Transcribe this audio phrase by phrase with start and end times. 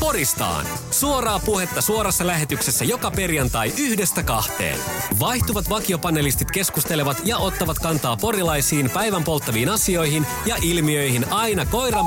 [0.00, 0.66] Poristaan.
[0.90, 4.78] Suoraa puhetta suorassa lähetyksessä joka perjantai yhdestä kahteen.
[5.20, 12.04] Vaihtuvat vakiopanelistit keskustelevat ja ottavat kantaa porilaisiin päivän polttaviin asioihin ja ilmiöihin aina koiran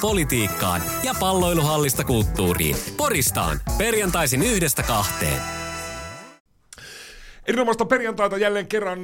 [0.00, 2.76] politiikkaan ja palloiluhallista kulttuuriin.
[2.96, 3.60] Poristaan.
[3.78, 5.55] Perjantaisin yhdestä kahteen.
[7.48, 9.00] Erinomaista perjantaita jälleen kerran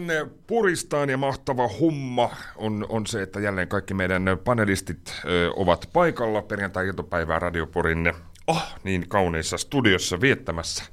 [0.46, 6.42] puristaan ja mahtava humma on, on se, että jälleen kaikki meidän panelistit ö, ovat paikalla
[6.42, 8.12] perjantai-iltapäivää Radioporin
[8.46, 10.84] oh, niin kauneissa studiossa viettämässä.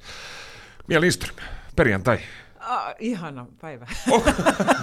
[0.86, 1.36] Mia Lindström,
[1.76, 2.18] perjantai.
[2.60, 3.86] Ah, ihana päivä.
[4.10, 4.24] Oh.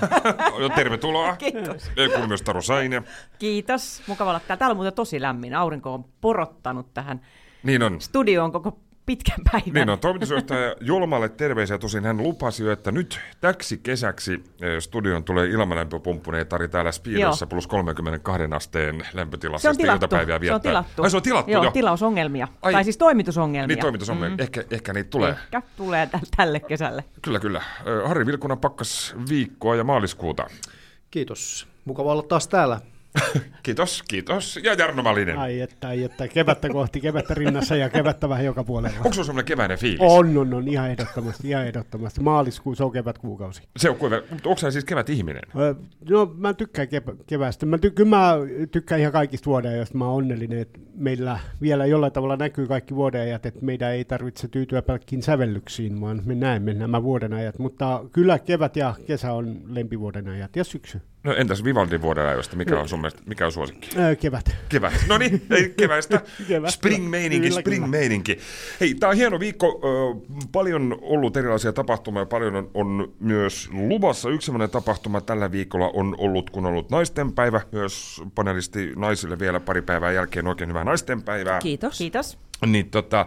[0.75, 1.35] Tervetuloa.
[1.35, 1.91] Kiitos.
[2.11, 3.03] Kuulun myös Taru Saine.
[3.39, 4.01] Kiitos.
[4.07, 4.59] Mukava olla täällä.
[4.59, 5.55] Täällä on muuten tosi lämmin.
[5.55, 7.21] Aurinko on porottanut tähän
[7.63, 8.01] niin on.
[8.01, 9.73] studioon koko pitkän päivän.
[9.73, 11.77] Niin on, toimitusjohtaja Julmalle terveisiä.
[11.77, 17.67] Tosin hän lupasi jo, että nyt täksi kesäksi eh, studion tulee ilmalämpöpumppuneetari täällä Spiidossa plus
[17.67, 19.61] 32 asteen lämpötilassa.
[19.61, 20.07] Se on tilattu.
[20.45, 21.03] Se on tilattu.
[21.03, 21.71] Ai, se on tilattu Joo, jo.
[21.71, 22.47] tilausongelmia.
[22.61, 22.73] Ai.
[22.73, 23.67] Tai siis toimitusongelmia.
[23.67, 24.37] Niin, toimitusongelmia.
[24.37, 24.43] Mm.
[24.43, 25.29] Ehkä, ehkä niitä tulee.
[25.29, 27.03] Ehkä tulee tälle kesälle.
[27.21, 27.61] Kyllä, kyllä.
[28.05, 30.47] Harri Vilkunan pakkas viikkoa ja maaliskuuta.
[31.11, 31.67] Kiitos.
[31.85, 32.81] Mukava olla taas täällä.
[33.63, 34.59] kiitos, kiitos.
[34.63, 35.37] Ja Jarno Malinen.
[35.37, 38.97] Ai että, ai että, kevättä kohti, kevättä rinnassa ja kevättä vähän joka puolella.
[38.97, 39.99] Onko sinulla keväinen fiilis?
[40.01, 42.21] On, on, on, ihan ehdottomasti, ihan ehdottomasti.
[42.21, 43.61] Maaliskuu, se on kevätkuukausi.
[43.77, 45.41] Se on kuiva, mutta onko siis kevät ihminen?
[45.59, 45.73] Öö,
[46.09, 47.65] no, mä tykkään kevä, keväästä.
[47.65, 48.35] Mä ty- kyllä mä
[48.71, 49.97] tykkään ihan kaikista vuodenajasta.
[49.97, 54.47] Mä oon onnellinen, että meillä vielä jollain tavalla näkyy kaikki vuodenajat, että meidän ei tarvitse
[54.47, 57.59] tyytyä pelkkiin sävellyksiin, vaan me näemme nämä vuodenajat.
[57.59, 61.01] Mutta kyllä kevät ja kesä on lempivuodenajat ja syksy.
[61.23, 63.89] No entäs Vivaldin vuoden ajoista, mikä on sun mielestä, mikä on suosikki?
[63.99, 64.55] Öö, kevät.
[64.69, 66.21] Kevät, no niin, ei keväistä.
[66.47, 66.69] kevät.
[66.69, 68.39] Spring-meininki, spring-meininki.
[68.79, 69.81] Hei, tää on hieno viikko,
[70.51, 74.29] paljon ollut erilaisia tapahtumia, paljon on, on myös luvassa.
[74.29, 79.59] Yksi sellainen tapahtuma tällä viikolla on ollut, kun on ollut naistenpäivä, myös panelisti naisille vielä
[79.59, 81.59] pari päivää jälkeen oikein hyvää naistenpäivää.
[81.59, 81.97] Kiitos.
[81.97, 82.37] Kiitos.
[82.65, 83.25] Niin tota,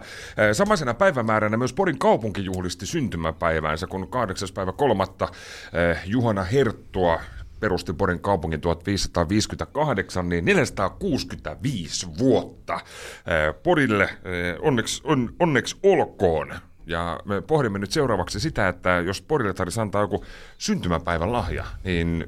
[0.53, 4.49] samaisena päivämääränä myös Porin kaupunki juhlisti syntymäpäiväänsä, kun 8.
[4.53, 5.27] päivä kolmatta
[6.05, 7.21] Juhana Herttua
[7.61, 12.79] perusti Porin kaupungin 1558, niin 465 vuotta
[13.63, 14.09] Porille.
[14.61, 16.53] Onneksi, on, onneksi olkoon.
[16.85, 20.25] Ja me pohdimme nyt seuraavaksi sitä, että jos Porille tarvitsisi antaa joku
[20.57, 22.25] syntymäpäivän lahja, niin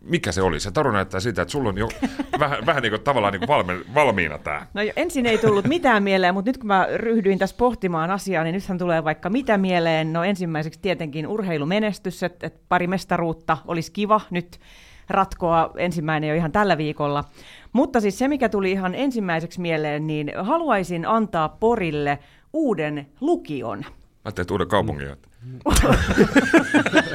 [0.00, 0.60] mikä se oli?
[0.60, 1.88] Se taru näyttää sitä, että sulla on jo
[2.40, 4.66] vähän, vähän niin kuin tavallaan niin kuin valmi, valmiina tämä.
[4.74, 8.54] No ensin ei tullut mitään mieleen, mutta nyt kun mä ryhdyin tässä pohtimaan asiaa, niin
[8.54, 10.12] nythän tulee vaikka mitä mieleen.
[10.12, 14.60] No ensimmäiseksi tietenkin urheilumenestys, että, että pari mestaruutta olisi kiva nyt
[15.08, 17.24] ratkoa ensimmäinen jo ihan tällä viikolla.
[17.72, 22.18] Mutta siis se, mikä tuli ihan ensimmäiseksi mieleen, niin haluaisin antaa Porille
[22.52, 23.84] uuden lukion.
[24.24, 25.08] Mä teet uuden kaupungin.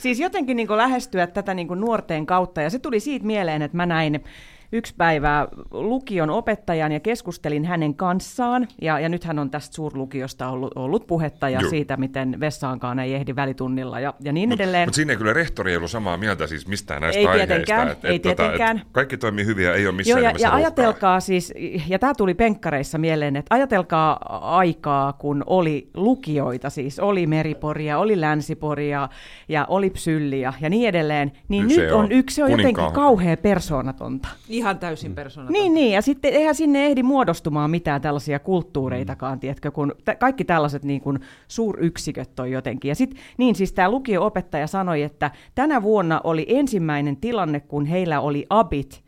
[0.00, 3.86] siis jotenkin niin lähestyä tätä niin nuorten kautta, ja se tuli siitä mieleen, että mä
[3.86, 4.24] näin
[4.72, 8.68] yksi päivä lukion opettajan ja keskustelin hänen kanssaan.
[8.82, 11.70] Ja, ja nyt hän on tästä suurlukiosta ollut, ollut puhetta ja Joo.
[11.70, 14.88] siitä, miten vessaankaan ei ehdi välitunnilla ja, ja niin mut, edelleen.
[14.88, 17.46] Mutta siinä ei kyllä rehtori ei ollut samaa mieltä siis mistään näistä ei aiheista.
[17.46, 18.76] Tietenkään, et, ei et, tietenkään.
[18.76, 21.54] Tota, et kaikki toimii hyvin ja ei ole missään Joo, ja, ja ajatelkaa siis,
[21.88, 24.18] ja tämä tuli penkkareissa mieleen, että ajatelkaa
[24.58, 29.08] aikaa, kun oli lukioita, siis oli Meriporia, oli Länsiporia
[29.48, 32.92] ja oli Psylliä ja niin edelleen, niin se nyt on, on yksi, se on jotenkin
[32.92, 34.28] kauhean persoonatonta.
[34.60, 35.60] Ihan täysin persoonatonta.
[35.60, 39.40] Niin, niin, ja sitten eihän sinne ehdi muodostumaan mitään tällaisia kulttuureitakaan, mm.
[39.40, 42.88] tiedätkö, kun t- kaikki tällaiset niin kuin suuryksiköt on jotenkin.
[42.88, 48.20] Ja sitten, niin siis tämä lukio-opettaja sanoi, että tänä vuonna oli ensimmäinen tilanne, kun heillä
[48.20, 49.04] oli abit,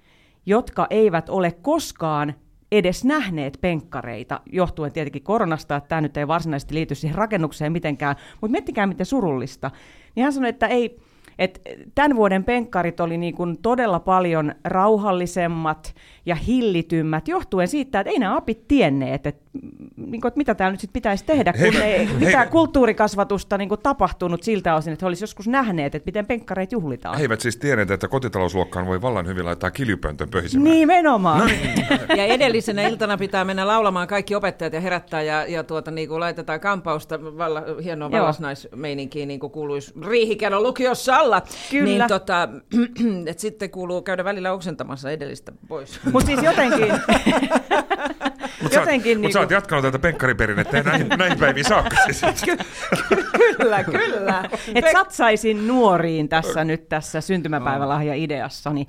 [0.46, 2.34] jotka eivät ole koskaan
[2.72, 8.16] edes nähneet penkkareita, johtuen tietenkin koronasta, että tämä nyt ei varsinaisesti liity siihen rakennukseen mitenkään,
[8.40, 9.70] mutta miettikää miten surullista.
[10.14, 11.00] Niin hän sanoi, että ei,
[11.38, 11.60] et
[11.94, 15.94] tämän vuoden penkkarit oli niin todella paljon rauhallisemmat
[16.26, 19.44] ja hillitymmät, johtuen siitä, että ei nämä apit tienneet, että,
[19.96, 22.52] niin kuin, että mitä täällä nyt sit pitäisi tehdä, kun hei, ei hei, mitään hei,
[22.52, 27.16] kulttuurikasvatusta niin kuin tapahtunut siltä osin, että he olisivat joskus nähneet, että miten penkkareita juhlitaan.
[27.16, 30.64] He eivät siis tienneet, että kotitalousluokkaan voi vallan hyvin laittaa kiljupöntön pöhisimään.
[30.64, 31.38] Nimenomaan.
[31.38, 31.86] No niin.
[32.18, 36.20] ja edellisenä iltana pitää mennä laulamaan kaikki opettajat ja herättää ja, ja tuota, niin kuin
[36.20, 41.42] laitetaan kampausta, valla, hienoa vallasnaismeininkiä, niin kuin kuuluisi riihikello lukiossa alla.
[41.70, 41.84] Kyllä.
[41.84, 42.48] Niin tota,
[43.30, 46.00] et sitten kuuluu käydä välillä oksentamassa edellistä pois.
[46.12, 46.92] Mutta siis jotenkin...
[48.62, 51.96] Mutta sä, niin mut sä oot niinku- jatkanut tätä penkkariperinnettä näihin, näihin päiviin saakka.
[52.04, 52.22] Siis.
[52.44, 52.56] Ky-
[53.56, 54.44] kyllä, kyllä.
[54.74, 58.86] Et satsaisin nuoriin tässä nyt tässä syntymäpäivälahja-ideassani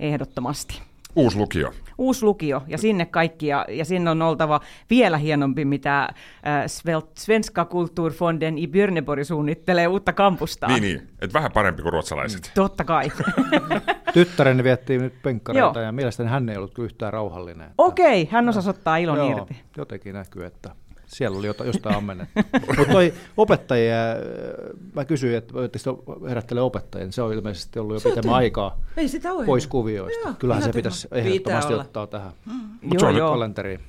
[0.00, 0.82] ehdottomasti.
[1.16, 1.72] Uusi lukio.
[1.98, 4.60] Uusi lukio, ja sinne kaikki, ja, ja sinne on oltava
[4.90, 6.12] vielä hienompi, mitä äh,
[7.18, 10.66] Svenska Kulturfonden i Björneborg suunnittelee uutta kampusta.
[10.66, 11.08] Niin, niin.
[11.20, 12.50] Et vähän parempi kuin ruotsalaiset.
[12.54, 13.12] Totta kai.
[14.14, 17.70] Tyttäreni vietti nyt penkkareita ja mielestäni hän ei ollut kyllä yhtään rauhallinen.
[17.78, 19.56] Okei, okay, hän osasi ottaa ilon Joo, irti.
[19.76, 20.70] jotenkin näkyy, että
[21.06, 22.40] siellä oli jota, jostain ammennettu.
[22.66, 23.96] Mutta toi opettajia,
[24.94, 29.08] mä kysyin, että voitteko herättelee opettajia, niin se on ilmeisesti ollut jo pitemmän aikaa Ei
[29.08, 30.28] sitä ole pois kuvioista.
[30.28, 31.82] Joo, Kyllähän se pitäisi ehdottomasti olla.
[31.82, 32.32] ottaa tähän
[32.82, 33.30] Mut se Joo, on nyt joo.
[33.30, 33.80] kalenteriin.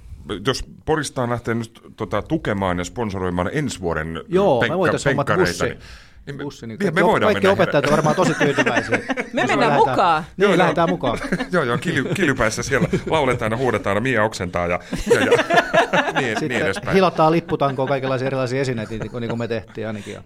[0.48, 5.66] Jos Porista on lähtenyt tota, tukemaan ja sponsoroimaan ensi vuoden Joo, me penkka- voitaisiin penkkareita,
[5.66, 5.78] bussi.
[6.28, 8.98] Niin, niin, Bussi, niin niin me jo- voidaan kaikki mennä opettajat on varmaan tosi tyytyväisiä.
[8.98, 9.04] Me
[9.34, 10.24] mennään lähdetään- mukaan.
[10.24, 10.58] Niin, Joo, joo.
[10.58, 11.20] lähdetään mukaan.
[11.52, 14.80] joo, joo, kilju, kiljupäissä siellä lauletaan ja huudetaan ja Mia oksentaa ja,
[15.14, 15.32] ja, ja
[16.22, 16.96] niin, niin edespäin.
[16.96, 20.14] hilataan lipputankoon kaikenlaisia erilaisia esineitä, niin kuin, niin me tehtiin ainakin.
[20.14, 20.22] Ja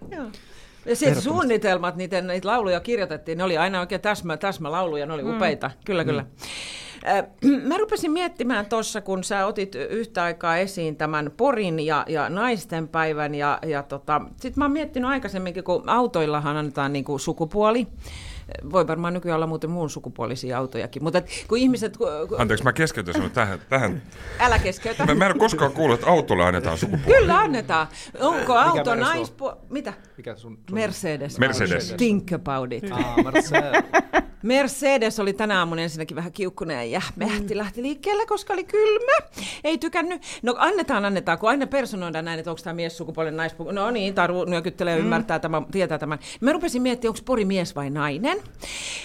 [0.86, 5.22] Ja sitten suunnitelmat, niitä, niitä lauluja kirjoitettiin, ne oli aina oikein täsmä, täsmälauluja, ne oli
[5.36, 6.24] upeita, kyllä kyllä.
[7.08, 7.24] Äh,
[7.68, 12.88] Mä rupesin miettimään tuossa, kun sä otit yhtä aikaa esiin tämän Porin ja, ja naisten
[12.88, 17.86] päivän, ja, ja tota, sitten mä oon miettinyt aikaisemminkin, kun autoillahan annetaan niinku sukupuoli,
[18.72, 22.72] voi varmaan nykyään olla muuten muun sukupuolisia autojakin, mutta kun ihmiset, kun- kun- Anteeksi, mä
[22.72, 23.58] keskeytän sinut tähän.
[23.68, 24.02] tähän.
[24.38, 25.06] älä keskeytä.
[25.06, 27.18] Mä, mä en ole koskaan kuullut, että autolle annetaan sukupuoli.
[27.18, 27.86] Kyllä annetaan.
[28.20, 29.56] Onko auto naispuoli?
[29.70, 29.92] Mitä?
[30.22, 30.78] Mikä sun, sun...
[30.78, 31.38] Mercedes.
[31.38, 31.94] Mercedes.
[31.96, 32.84] Think about it.
[32.90, 33.16] Ah.
[34.42, 39.28] Mercedes oli tänä aamuna ensinnäkin vähän kiukkunen ja jähmehti, lähti liikkeelle, koska oli kylmä.
[39.64, 40.22] Ei tykännyt.
[40.42, 43.72] No annetaan, annetaan, kun aina personoidaan näin, että onko tämä mies sukupuolen naispuoli.
[43.72, 46.18] No niin, Taru nyökyttelee, ymmärtää tämän, tietää tämän.
[46.40, 48.38] Mä rupesin miettimään, onko Pori mies vai nainen.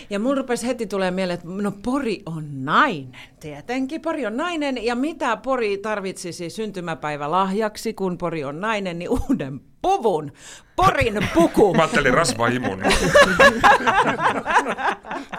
[0.09, 3.17] Ja mun rupesi heti tulee mieleen, että no Pori on nainen.
[3.39, 4.85] Tietenkin Pori on nainen.
[4.85, 10.31] Ja mitä Pori tarvitsisi syntymäpäivä lahjaksi, kun Pori on nainen, niin uuden puvun.
[10.75, 11.73] Porin puku.
[11.73, 12.83] Mä ajattelin rasvaimun.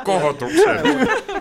[0.04, 0.80] Kohotuksen.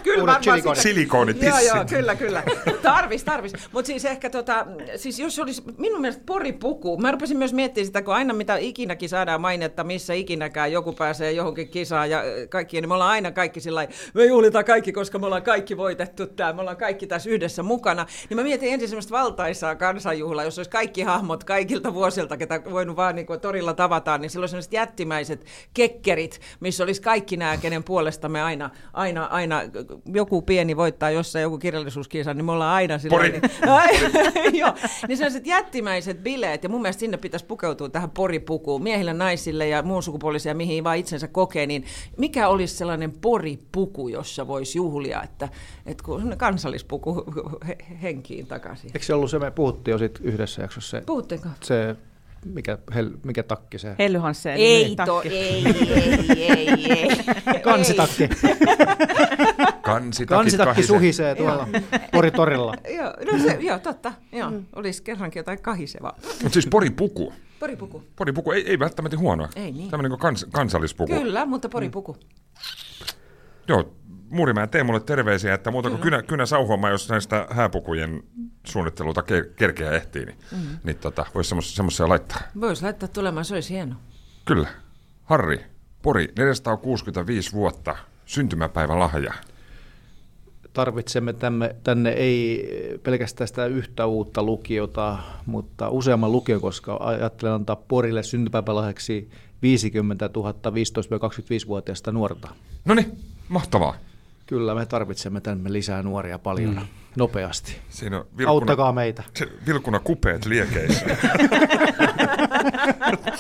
[0.04, 1.50] Kyllä Uudet varmaan Silikoonitissit.
[1.50, 2.44] Joo, joo, kyllä, kyllä.
[2.82, 3.54] Tarvis, tarvis.
[3.72, 4.66] Mutta siis ehkä tota,
[4.96, 9.10] siis jos olisi minun mielestä poripuku, mä rupesin myös miettimään sitä, kun aina mitä ikinäkin
[9.10, 13.60] saadaan mainetta, missä ikinäkään joku pääsee johonkin kisaan ja kaikki, niin me ollaan aina kaikki
[13.60, 17.64] sillä me juhlitaan kaikki, koska me ollaan kaikki voitettu tää, me ollaan kaikki tässä yhdessä
[17.64, 18.06] mukana.
[18.30, 22.97] Niin mä mietin ensin semmoista valtaisaa kansanjuhlaa, jos olisi kaikki hahmot kaikilta vuosilta, ketä voinut
[22.98, 27.84] vaan niin kuin torilla tavataan, niin silloin sellaiset jättimäiset kekkerit, missä olisi kaikki nämä, kenen
[27.84, 29.62] puolesta me aina, aina, aina,
[30.06, 33.32] joku pieni voittaa jossain joku kirjallisuuskisa, niin me ollaan aina sillä Pori.
[33.32, 34.74] niin, joo,
[35.08, 39.84] niin sellaiset jättimäiset bileet, ja mun mielestä sinne pitäisi pukeutua tähän poripukuun, miehille, naisille ja
[39.84, 41.86] muun sukupuolisia, mihin vaan itsensä kokee, niin
[42.18, 45.50] mikä olisi sellainen poripuku, jossa voisi juhlia, että,
[45.86, 47.24] että kun kansallispuku
[47.68, 48.92] he, henkiin takaisin.
[48.94, 51.50] Eikö se ollut se, me puhuttiin jo sit yhdessä jaksossa, se, Puhutteko?
[51.64, 51.96] se
[52.54, 53.96] mikä, hel, mikä takki se?
[54.00, 54.54] Helly Hansen.
[54.54, 57.10] Ei, to, ei, ei, ei, ei.
[57.64, 58.30] Kansitakki.
[59.82, 60.88] Kansitakki kahisee.
[60.88, 61.68] suhisee tuolla
[62.12, 62.74] Poritorilla.
[62.98, 64.14] Joo, no se, joo, totta.
[64.32, 66.16] Joo, olisi kerrankin jotain kahisevaa.
[66.24, 67.34] Mutta siis poripuku.
[67.60, 68.04] Poripuku.
[68.16, 69.50] Poripuku ei, ei välttämättä huonoa.
[69.56, 69.92] Ei niin.
[69.92, 71.14] Tämmöinen kuin kans, kansallispuku.
[71.14, 72.18] Kyllä, mutta poripuku.
[73.68, 73.94] Joo,
[74.30, 78.24] Muurimäen Teemulle terveisiä, että muuta kuin kynä, kynä sauhoamaan, jos näistä hääpukujen
[78.68, 80.78] suunnittelulta ke- kerkeä ehtii, niin, mm.
[80.84, 82.42] niin tota, voisi semmoisia laittaa.
[82.62, 83.96] Voisi laittaa tulemaan, se olisi hieno.
[84.46, 84.68] Kyllä.
[85.24, 85.66] Harri,
[86.02, 89.34] Pori, 465 vuotta, syntymäpäivä lahja.
[90.74, 92.70] Tarvitsemme tänne, tänne ei
[93.04, 99.30] pelkästään sitä yhtä uutta lukiota, mutta useamman lukion, koska ajattelen antaa Porille syntymäpäivälahjaksi
[99.62, 102.50] 50 000 15-25-vuotiaista nuorta.
[102.86, 103.18] No niin,
[103.50, 103.96] mahtavaa.
[104.46, 106.88] Kyllä me tarvitsemme tänne lisää nuoria paljon mm.
[107.18, 107.78] Nopeasti.
[107.90, 109.24] Siinä on vilkkuna, Auttakaa meitä.
[109.36, 111.06] se, vilkkuna kupeet liekeissä.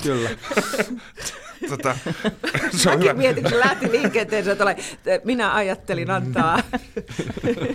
[0.03, 0.29] Kyllä.
[1.69, 1.97] tota,
[2.77, 3.13] se on Mäkin hyvä.
[3.13, 4.75] mietin, kun lähti liikenteeseen, että
[5.23, 6.59] minä ajattelin antaa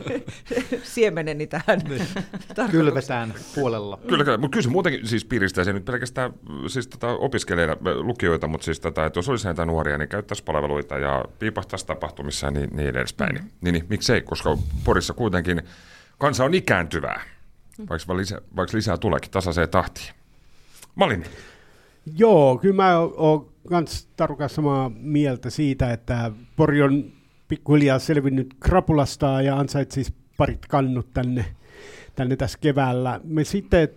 [0.83, 2.71] siemeneni tähän tarkoitukseen.
[2.71, 3.99] Kylvetään puolella.
[4.09, 4.39] Kyllä, kyllä.
[4.39, 6.33] mutta kyllä se muutenkin siis piiristää se nyt pelkästään
[6.67, 10.99] siis tota, opiskelijoita, lukijoita, mutta siis tätä, että jos olisi näitä nuoria, niin käyttäisi palveluita
[10.99, 13.35] ja piipahtaisi tapahtumissa ja niin, niin edespäin.
[13.35, 13.51] Mm.
[13.61, 15.63] Niin, niin, miksei, koska Porissa kuitenkin
[16.19, 17.23] kansa on ikääntyvää,
[17.79, 20.15] vaikka, vaan lisää, vaikka lisää tuleekin tasaiseen tahtiin.
[20.95, 21.25] Malin,
[22.17, 27.05] Joo, kyllä mä oon kans Tarukan samaa mieltä siitä, että Pori on
[27.49, 31.45] pikkuhiljaa selvinnyt krapulasta ja ansaitsisi parit kannut tänne,
[32.15, 33.21] tänne tässä keväällä.
[33.25, 33.89] Me sitten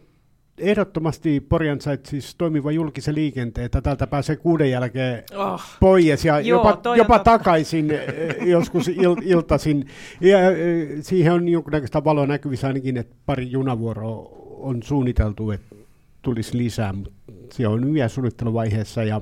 [0.57, 5.61] ehdottomasti Pori ansaitsisi toimiva julkisen liikenteen, että täältä pääsee kuuden jälkeen Oh.
[5.79, 7.31] pois ja Joo, jopa, jopa totta.
[7.37, 9.87] takaisin eh, joskus il, iltaisin.
[10.21, 15.75] Ja eh, siihen on jonkunnäköistä valoa näkyvissä ainakin, että pari junavuoroa on suunniteltu, että
[16.21, 17.11] tulisi lisää, mutta
[17.51, 19.03] se on vielä suunnitteluvaiheessa.
[19.03, 19.21] Ja,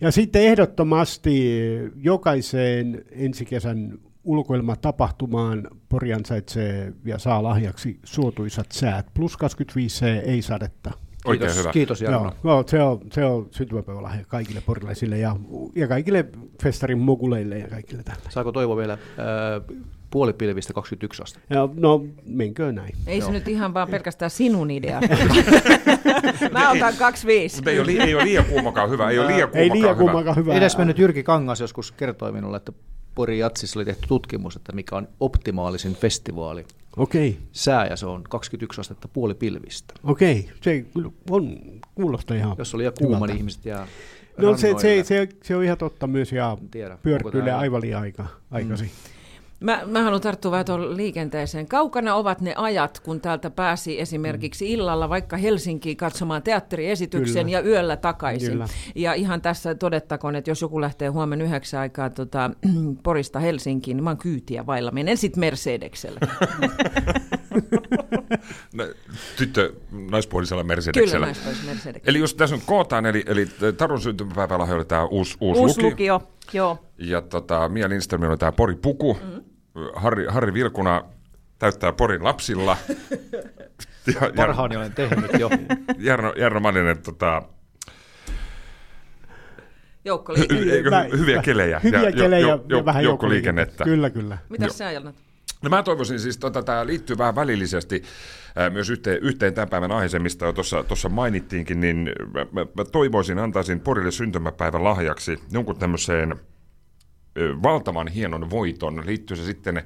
[0.00, 1.58] ja sitten ehdottomasti
[1.96, 5.68] jokaiseen ensi kesän ulkoilmatapahtumaan.
[5.88, 9.06] Pori ansaitsee ja saa lahjaksi suotuisat säät.
[9.14, 10.90] Plus 25 ei sadetta.
[11.24, 11.72] Oikein Kiitos, hyvä.
[11.72, 12.32] kiitos Jarno.
[12.44, 15.36] Joo, joo, se on, se on syntymäpäivälahja kaikille porilaisille ja,
[15.74, 16.26] ja kaikille
[16.62, 18.22] festarin moguleille ja kaikille tälle.
[18.28, 19.78] Saako toivoa vielä äh,
[20.12, 21.54] puolipilvistä 21 astetta?
[21.54, 22.94] Ja, no, menkö näin.
[23.06, 25.00] Ei se nyt ihan vaan pelkästään sinun idea.
[26.52, 27.56] Mä otan 25.
[27.56, 29.10] Mutta ei ole, li- ei ole liian kuumakaan hyvä.
[29.10, 30.04] Ei ole liian Ei kuumakaan liian hyvä.
[30.04, 30.54] kummankaan hyvä.
[30.54, 32.72] Edesmennyt Jyrki Kangas joskus kertoi minulle, että
[33.14, 36.66] Pori Jatsissa oli tehty tutkimus, että mikä on optimaalisin festivaali.
[36.96, 39.94] Okei, Sää ja se on 21 astetta puolipilvistä.
[40.04, 40.48] okei.
[40.60, 40.84] Se
[41.30, 41.56] on,
[41.94, 43.32] kuulostaa ihan Jos oli liian kuuma, hyvältä.
[43.32, 43.86] niin ihmiset jää
[44.38, 46.58] No se, se, se, se, on ihan totta myös ja
[47.02, 48.90] pyörtyy aivan liian aika, aikaisin.
[49.62, 51.66] Mä, mä haluan tarttua vähän tuohon liikenteeseen.
[51.66, 57.58] Kaukana ovat ne ajat, kun täältä pääsi esimerkiksi illalla vaikka Helsinkiin katsomaan teatteriesityksen Kyllä.
[57.58, 58.50] ja yöllä takaisin.
[58.50, 58.66] Kyllä.
[58.94, 62.50] Ja ihan tässä todettakoon, että jos joku lähtee huomenna yhdeksän aikaa tota,
[63.02, 64.90] Porista Helsinkiin, niin mä oon kyytiä vailla.
[64.90, 66.20] Menen sitten Mercedeksellä.
[68.74, 68.84] No,
[69.36, 69.72] Tyttö
[70.10, 71.26] naispuolisella Kyllä, Mercedeksellä.
[71.26, 72.10] naispaisi Mercedeksellä.
[72.10, 76.14] Eli jos tässä nyt kootaan, eli, eli Tarun syntymäpäivälahja oli tämä uusi, uusi, Uusi lukio.
[76.14, 76.78] lukio, joo.
[76.98, 79.18] Ja tota, Mia Lindström on tämä Pori Puku.
[79.22, 79.51] Mm.
[79.94, 81.02] Harri, Harri Vilkuna
[81.58, 82.76] täyttää Porin lapsilla.
[84.14, 85.50] ja, Parhaani olen tehnyt jo.
[85.98, 87.42] Jarno, Jarno Malinen, tota,
[90.04, 93.84] Joukko hy, eikö, hyviä kelejä Hyviä ja, kelejä jo, jo, ja vähän joukkoliikennettä.
[93.84, 94.38] Kyllä, kyllä.
[94.48, 94.74] Mitäs Joo.
[94.74, 95.14] sä ajatellaan?
[95.62, 98.02] No mä toivoisin siis, tota, tämä liittyy vähän välillisesti
[98.56, 102.66] ää, myös yhteen, yhteen tämän päivän aiheeseen, mistä jo tuossa- tuossa mainittiinkin, niin mä, mä,
[102.76, 106.34] mä toivoisin, antaisin Porille syntymäpäivän lahjaksi jonkun tämmöiseen
[107.62, 109.82] valtavan hienon voiton, liittyy se sitten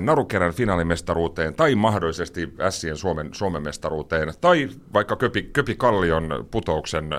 [0.00, 7.10] Narukerän finaalimestaruuteen tai mahdollisesti Sien Suomen, Suomen mestaruuteen tai vaikka Köpi, Köpi Kallion putouksen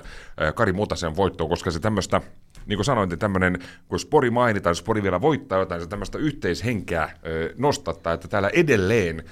[0.54, 2.20] Kari Mutasen voittoon, koska se tämmöistä,
[2.66, 7.10] niin kuin sanoin, niin tämmöinen, kun Spori mainitaan, Spori vielä voittaa jotain, se tämmöistä yhteishenkeä
[7.58, 9.24] nostattaa, että täällä edelleen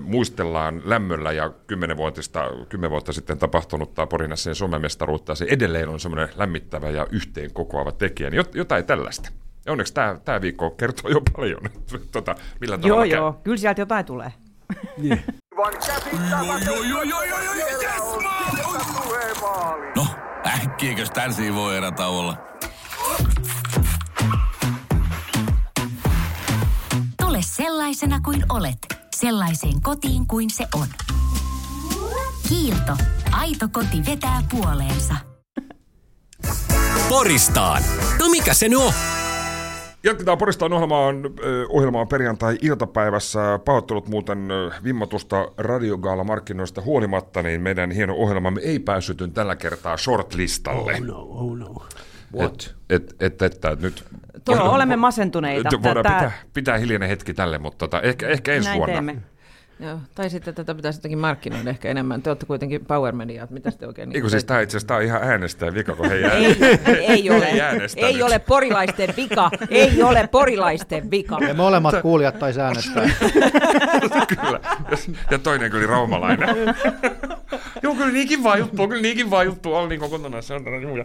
[0.00, 6.00] muistellaan lämmöllä ja kymmenenvuotista, kymmenen vuotta sitten tapahtunutta Porin Sien Suomen mestaruutta, se edelleen on
[6.00, 9.30] semmoinen lämmittävä ja yhteen kokoava tekijä, niin jot- jotain tällaista.
[9.66, 11.60] Ja onneksi tämä, tämä viikko kertoo jo paljon,
[12.12, 13.16] tota, millä Joo, tavalla käy.
[13.16, 13.32] joo.
[13.44, 14.32] Kyllä sieltä jotain tulee.
[19.96, 20.06] No,
[20.46, 22.36] äkkiäkös tän voi erätä olla?
[27.22, 28.78] Tule sellaisena kuin olet,
[29.16, 30.86] sellaiseen kotiin kuin se on.
[32.48, 32.96] Kiilto.
[33.32, 35.14] Aito koti vetää puoleensa.
[37.08, 37.82] Poristaan.
[38.18, 38.92] No mikä se nyt on?
[40.04, 41.16] Jatketaan Poristaan ohjelmaan,
[41.68, 43.58] ohjelmaan perjantai-iltapäivässä.
[43.64, 44.48] Pahoittelut muuten
[44.84, 50.92] vimmatusta radiogaala-markkinoista huolimatta, niin meidän hieno ohjelmamme ei päässyt tällä kertaa shortlistalle.
[50.92, 51.82] Oh no, oh no.
[52.38, 52.74] What?
[52.90, 54.04] Et, et, et, et, nyt
[54.48, 55.70] Joo, olemme masentuneita.
[55.82, 58.92] Voidaan Tää- pitää, pitää hiljainen hetki tälle, mutta tota, ehkä, ehkä ensi Näin vuonna.
[58.92, 59.16] teemme.
[59.80, 62.22] Joo, tai sitten tätä pitäisi jotenkin markkinoida ehkä enemmän.
[62.22, 64.08] Te olette kuitenkin Power Media, että mitä te oikein...
[64.08, 66.56] niin Eikö siis tämä itse asiassa on ihan äänestäjä vika, kun he ei, ei,
[67.08, 67.46] ei ole.
[67.96, 69.50] ei ole porilaisten vika.
[69.70, 71.38] Ei ole porilaisten vika.
[71.48, 73.04] Ja molemmat kuulijat taisi äänestää.
[74.40, 74.60] kyllä.
[75.30, 76.48] Ja toinen kyllä raumalainen.
[77.82, 79.74] Joo, kyllä niin kiva juttu, on kyllä niin kiva juttu.
[79.74, 80.62] Olli niin kotona, se on
[80.96, 81.04] ja-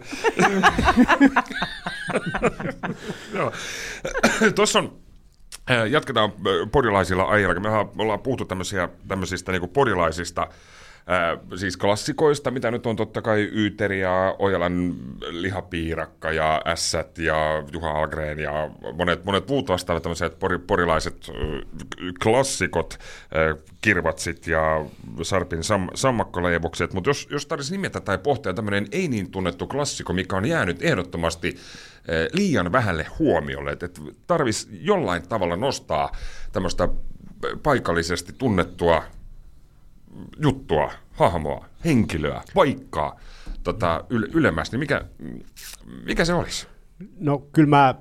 [3.34, 3.52] Joo.
[4.56, 5.05] Tuossa on
[5.90, 7.60] Jatketaan äh, porilaisilla aiheilla.
[7.60, 7.70] Me
[8.04, 10.48] ollaan- puhuttu tämmöisiä, tämmöisistä niin porilaisista
[11.10, 14.96] äh, siis klassikoista, mitä nyt on totta kai Yyteri ja Ojalan
[15.30, 21.32] lihapiirakka ja Ässät ja Juha Algren ja monet, monet muut vastaavat tämmöiset pori, porilaiset
[22.24, 24.86] klassikot, äh, kirvatsit ja
[25.22, 26.94] Sarpin sam, sammakkoleivokset.
[26.94, 30.84] Mutta jos, jos tarvitsisi nimetä tai pohtia tämmöinen ei niin tunnettu klassikko, mikä on jäänyt
[30.84, 36.12] ehdottomasti äh, liian vähälle huomiolle, että et tarvitsisi jollain tavalla nostaa
[36.52, 36.90] tämmöistä
[37.64, 39.04] paikallisesti tunnettua
[40.42, 43.20] juttua, hahmoa, henkilöä, paikkaa
[43.64, 45.02] tota, yle, ylemmäs, niin mikä,
[46.06, 46.68] mikä se olisi?
[47.20, 47.96] No kyllä mä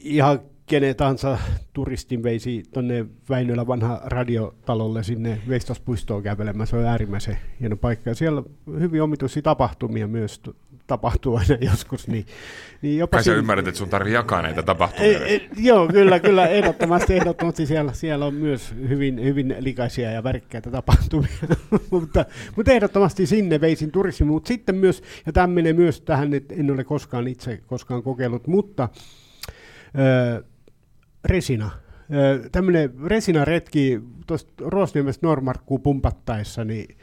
[0.00, 1.38] ihan kenen tahansa
[1.72, 6.66] turistin veisi tuonne Väinölä vanha radiotalolle sinne Veistaspuistoon kävelemään.
[6.66, 8.10] Se on äärimmäisen hieno paikka.
[8.10, 10.40] Ja siellä on hyvin omituisia tapahtumia myös
[10.86, 12.08] tapahtuu aina joskus.
[12.08, 12.26] Niin,
[12.82, 15.08] niin jopa Kai sä ymmärrät, että sun tarvii jakaa näitä tapahtumia.
[15.08, 20.22] ei, ei, joo, kyllä, kyllä, ehdottomasti, ehdottomasti siellä, siellä on myös hyvin, hyvin likaisia ja
[20.22, 21.38] värikkäitä tapahtumia,
[21.90, 22.24] mutta,
[22.56, 26.70] mutta ehdottomasti sinne veisin turismi, mutta sitten myös, ja tämä menee myös tähän, että en
[26.70, 28.88] ole koskaan itse koskaan kokeillut, mutta
[29.98, 30.44] ö,
[31.24, 31.70] resina,
[32.52, 36.96] tämmöinen resinaretki tuosta Roosniemestä Normarkkuun pumpattaessa, niin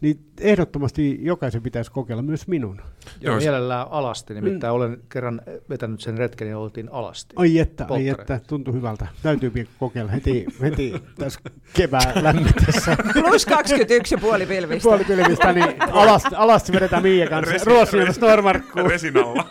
[0.00, 2.80] niin ehdottomasti jokaisen pitäisi kokeilla myös minun.
[3.20, 7.34] Joo, mielellään alasti, nimittäin olen kerran vetänyt sen retken ja oltiin alasti.
[7.36, 9.06] Ai että, ai että, tuntui hyvältä.
[9.22, 11.40] Täytyy kokeilla heti, heti tässä
[11.72, 12.96] kevään lämmitessä.
[13.12, 14.88] Plus 21 ja puoli pilvistä.
[14.88, 17.64] Puolipilvistä, niin alasti, alasti vedetään Miia kanssa.
[17.64, 18.90] Ruosia Snormarkkuun.
[18.90, 19.44] Resinalla.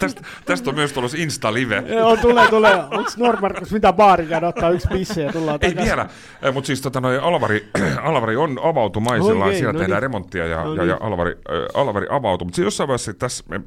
[0.00, 1.84] Tästä, tästä on myös tulossa Insta-live.
[1.86, 2.74] Joo, tulee, tulee.
[2.74, 6.08] Onko Normarkus mitä baari käydä ottaa yksi pisse ja tullaan Ei vielä,
[6.52, 7.70] mutta siis tota, noi Alvari,
[8.02, 10.02] Alvari on avautumaisillaan, Okei, siellä no tehdään niin.
[10.02, 11.02] remonttia ja, No ja, ja niin.
[11.02, 12.44] Alvari, äh, Alvari avautuu.
[12.44, 13.60] Mutta jossain vaiheessa tässä, me,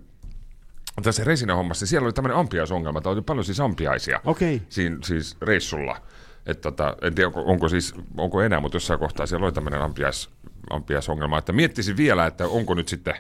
[1.04, 4.62] tässä resina-hommassa, siellä oli tämmöinen ampiaisongelma, tai oli paljon siis ampiaisia Okei.
[4.70, 5.98] siinä siis reissulla.
[6.46, 9.82] Et tota, en tiedä, onko, onko, siis, onko enää, mutta jossain kohtaa siellä oli tämmöinen
[9.82, 10.30] ampiais,
[10.70, 13.16] ampiaisongelma, että miettisin vielä, että onko nyt sitten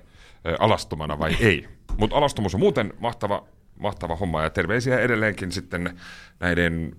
[0.59, 1.67] alastomana vai ei.
[1.97, 3.43] Mutta alastomuus on muuten mahtava,
[3.79, 5.97] mahtava homma ja terveisiä edelleenkin sitten
[6.39, 6.95] näiden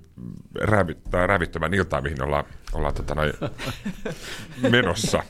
[0.61, 3.33] räävy, tai räävittömän iltaan, mihin ollaan, ollaan tota noin,
[4.71, 5.23] menossa.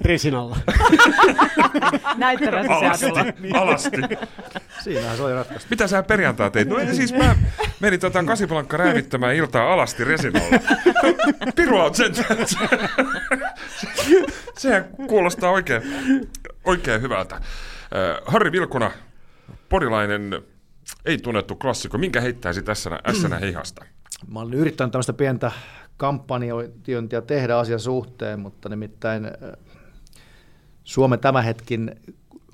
[0.00, 0.56] Resinalla.
[2.16, 3.32] Näyttävä Alasti, sisällä.
[3.60, 3.96] alasti.
[4.82, 5.66] Siinähän se oli ratkaistu.
[5.70, 6.68] Mitä sä perjantai teit?
[6.68, 7.36] No ei, siis mä
[7.80, 10.58] menin tota kasipalankka räävittämään iltaa alasti resinalla.
[11.56, 12.12] Pirua on sen.
[14.58, 15.82] Sehän kuulostaa oikein,
[16.64, 17.40] oikein hyvältä.
[18.26, 18.90] Harri Vilkuna,
[19.68, 20.42] porilainen
[21.04, 21.98] ei tunnettu klassikko.
[21.98, 23.84] Minkä heittäisi tässä ässänä hihasta?
[24.32, 25.52] Mä olen yrittänyt tämmöistä pientä
[25.96, 29.30] kampanjointia tehdä asian suhteen, mutta nimittäin
[30.84, 31.90] Suomen tämän hetkin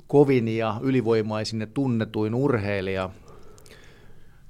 [0.07, 3.11] kovin ja ylivoimaisin ja tunnetuin urheilija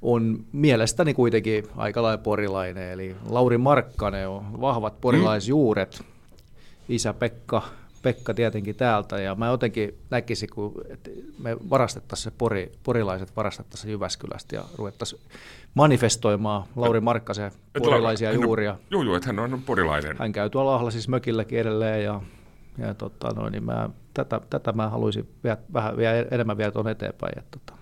[0.03, 6.03] on mielestäni kuitenkin aika lailla porilainen, eli Lauri Markkanen on vahvat porilaisjuuret,
[6.89, 7.63] isä Pekka,
[8.05, 13.91] Pekka tietenkin täältä, ja mä jotenkin näkisin, kun että me varastettaisiin se pori, porilaiset varastettaisiin
[13.91, 15.23] Jyväskylästä ja ruvettaisiin
[15.75, 18.77] manifestoimaan Lauri Markkasen porilaisia on- juuria.
[18.91, 20.17] Joo, joo, että hän on porilainen.
[20.19, 22.21] Hän käy tuolla Ahlasissa mökilläkin edelleen ja,
[22.79, 26.89] ja tota, no, niin mä, tätä, tätä mä haluaisin vielä, vähän vielä enemmän vielä tuon
[26.89, 27.81] eteenpäin, että tota,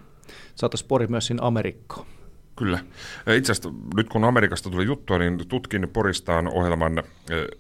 [0.55, 2.07] saataisiin pori myös sinne Amerikkaan.
[2.56, 2.78] Kyllä.
[3.37, 7.02] Itse asiassa nyt kun Amerikasta tuli juttua, niin tutkin Poristaan ohjelman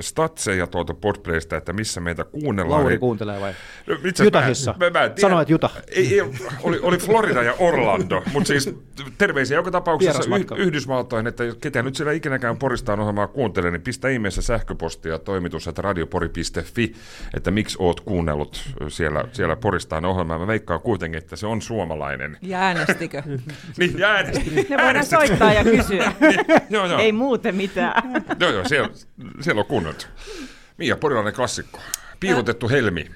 [0.00, 2.80] statseja tuolta Podplaysta, että missä meitä kuunnellaan.
[2.80, 3.52] Lauri Niin- kuuntelee vai?
[3.86, 4.74] No, itse asiassa Utahissa.
[4.78, 5.10] Mä, mä, mä.
[5.20, 5.72] Sanoit Utah.
[5.88, 6.30] Ei, ei,
[6.62, 8.74] oli, oli Florida ja Orlando, mutta siis
[9.18, 14.08] terveisiä joka tapauksessa yh, Yhdysvaltoihin, että ketä nyt siellä ikinäkään Poristaan ohjelmaa kuuntelee, niin pistä
[14.08, 16.94] ihmeessä sähköpostia toimitus, että radiopori.fi,
[17.34, 20.38] että miksi oot kuunnellut siellä, siellä Poristaan ohjelmaa.
[20.38, 22.38] Mä veikkaan kuitenkin, että se on suomalainen.
[22.52, 23.22] Ja äänestikö?
[23.78, 26.12] Niin, ja äänesti, Ne voidaan soittaa ja kysyä.
[26.20, 26.40] Niin,
[26.70, 26.98] joo, joo.
[26.98, 28.24] Ei muuten mitään.
[28.40, 28.88] Joo, joo, siellä,
[29.40, 30.06] siellä on kuunneltu.
[30.78, 31.78] Mia, porilainen klassikko.
[32.20, 33.06] Piilotettu helmi.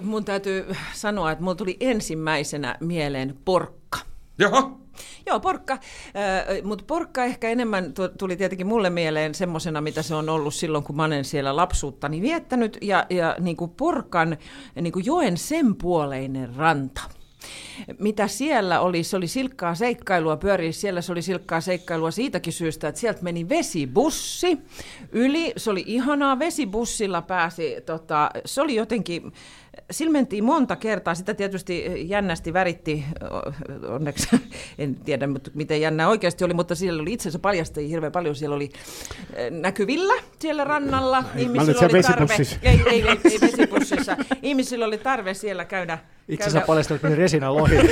[0.00, 3.98] Mun täytyy sanoa, että mulla tuli ensimmäisenä mieleen porkka.
[4.38, 4.70] Jaha,
[5.26, 5.78] Joo, porkka.
[6.64, 10.84] Mutta porkka ehkä enemmän tu- tuli tietenkin mulle mieleen semmoisena, mitä se on ollut silloin,
[10.84, 12.78] kun mä olen siellä lapsuuttani viettänyt.
[12.80, 14.36] Ja, ja niin kuin porkan
[14.80, 17.00] niin kuin joen sen puoleinen ranta.
[17.98, 22.88] Mitä siellä oli, se oli silkkaa seikkailua, pyörii siellä, se oli silkkaa seikkailua siitäkin syystä,
[22.88, 24.58] että sieltä meni vesibussi
[25.12, 29.32] yli, se oli ihanaa, vesibussilla pääsi, tota, se oli jotenkin,
[29.92, 33.04] sillä mentiin monta kertaa, sitä tietysti jännästi väritti,
[33.88, 34.28] onneksi
[34.78, 38.36] en tiedä mutta miten jännä oikeasti oli, mutta siellä oli itse asiassa paljastajia hirveän paljon,
[38.36, 38.70] siellä oli
[39.50, 45.64] näkyvillä siellä rannalla, ihmisillä oli tarve, ei, ei, ei, ei vesibussissa, ihmisillä oli tarve siellä
[45.64, 47.76] käydä, Itse käydä asiassa paljastelit meni Resina lohi.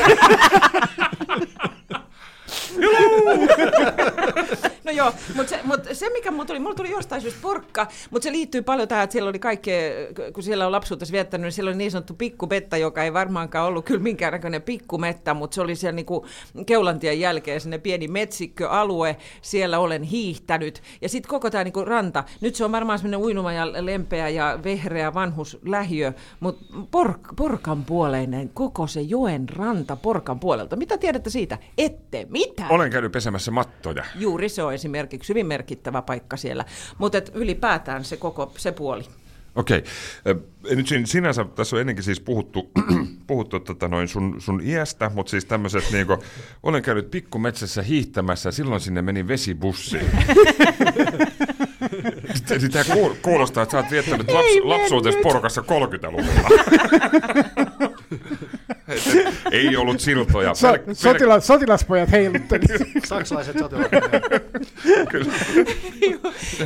[4.91, 8.25] No joo, mutta se, mut se mikä mulla tuli, mulla tuli jostain syystä porkka, mutta
[8.25, 9.93] se liittyy paljon tähän, että siellä oli kaikkea,
[10.33, 13.85] kun siellä on lapsuutessa viettänyt, niin siellä oli niin sanottu pikkupetta, joka ei varmaankaan ollut
[13.85, 16.27] kyllä minkäännäköinen pikkumetta, mutta se oli siellä niinku
[16.67, 22.55] Keulantien jälkeen sinne pieni metsikköalue, siellä olen hiihtänyt, ja sitten koko tämä niinku ranta, nyt
[22.55, 28.87] se on varmaan semmoinen uinuma ja lempeä ja vehreä vanhuslähiö, mutta pork, porkan puoleinen, koko
[28.87, 30.77] se joen ranta porkan puolelta.
[30.77, 31.59] Mitä tiedätte siitä?
[31.79, 32.73] Ette mitään.
[32.73, 34.05] olen käynyt pesemässä mattoja.
[34.15, 36.65] Juuri se on esimerkiksi hyvin merkittävä paikka siellä,
[36.99, 39.05] mutta et ylipäätään se koko se puoli.
[39.57, 39.85] Okei.
[40.27, 40.35] Ö,
[40.77, 42.71] Nyt sin- sinänsä tässä on ennenkin siis puhuttu,
[43.27, 46.19] puhuttu tota noin sun, sun iästä, mutta siis tämmöiset niinku,
[46.63, 49.99] olen käynyt pikkumetsässä hiihtämässä ja silloin sinne meni vesibussi.
[52.35, 52.85] Sitten Tämä
[53.23, 56.49] kuulostaa, että sä oot viettänyt laps, lapsuutesi porukassa 30-luvulla.
[59.51, 60.55] Ei ollut siltoja.
[60.55, 62.65] So, Pel- pel- sotila, sotilaspojat heilutteli.
[63.05, 63.91] Saksalaiset sotilaat.
[65.11, 65.33] kyllä.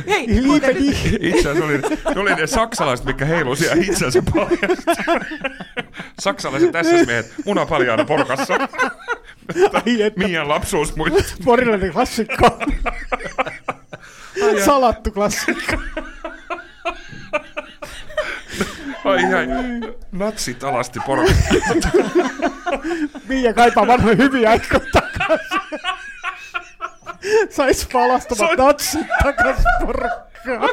[0.07, 0.25] Hei.
[1.19, 1.77] Itse asiassa oli,
[2.15, 4.91] ne oli ne saksalaiset, mikä heilu siellä itsensä paljasta.
[6.19, 8.53] Saksalaiset tässä miehet munapaljaana porkassa.
[9.73, 11.23] Ai että, Mian lapsuus muistuu.
[11.45, 12.59] porilainen klassikko.
[14.65, 15.77] Salattu klassikko.
[19.05, 19.47] Ai ai,
[20.11, 21.23] natsit alasti poro.
[23.27, 25.59] Miia kaipaa vanhoja hyviä aikoja takaisin.
[27.49, 30.69] Sais palastavat Soit- natsit takas porukkaan.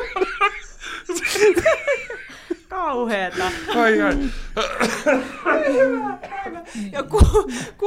[2.69, 3.45] Kauheeta.
[3.77, 4.17] Ai ai.
[6.93, 7.19] Ja ku,
[7.79, 7.87] ku,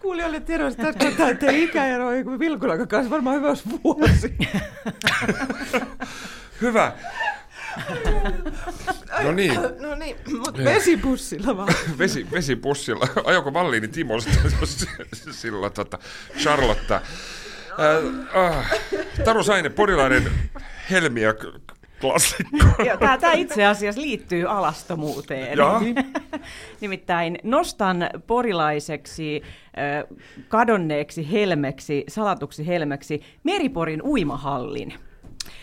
[0.00, 4.36] kuulijoille tiedosta tarkoittaa, että ikäero ei kuin Vilkulakan kanssa varmaan hyvä olisi vuosi.
[6.60, 6.92] Hyvä.
[9.22, 11.68] No niin, No niin, mutta vesipussilla vaan.
[11.98, 13.06] vesi, vesipussilla.
[13.24, 14.86] Ajoko Valliini Timo s-
[15.40, 15.98] sillä tota,
[16.38, 16.94] Charlotta.
[18.34, 18.70] Äh, äh,
[19.24, 20.32] Taru Saine, porilainen
[20.90, 21.34] Helmi ja
[22.00, 22.56] klassikko.
[23.20, 25.58] Tämä, itse asiassa liittyy alastomuuteen.
[25.58, 25.82] Jaa.
[26.80, 29.42] Nimittäin nostan porilaiseksi,
[30.48, 34.94] kadonneeksi helmeksi, salatuksi helmeksi Meriporin uimahallin.